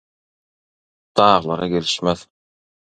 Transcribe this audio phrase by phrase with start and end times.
[1.17, 2.29] daglara gelişmez.